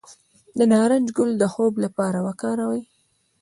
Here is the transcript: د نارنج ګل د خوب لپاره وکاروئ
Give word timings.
د 0.57 0.59
نارنج 0.71 1.07
ګل 1.17 1.31
د 1.39 1.43
خوب 1.53 1.73
لپاره 1.85 2.19
وکاروئ 2.27 2.81